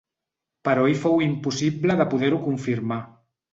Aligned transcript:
Però 0.67 0.85
ahir 0.87 0.95
fou 1.03 1.21
impossible 1.27 1.99
de 2.01 2.09
poder-ho 2.17 2.43
confirmar. 2.49 3.01